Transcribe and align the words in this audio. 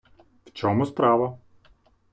В 0.45 0.51
чому 0.53 0.85
справа. 0.87 1.37